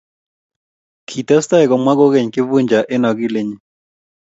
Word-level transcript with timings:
Kitestai 1.07 1.65
komwa 1.69 1.91
kokeny 1.99 2.27
Kifuja 2.33 2.79
eng 2.93 3.07
akilinyi 3.09 3.57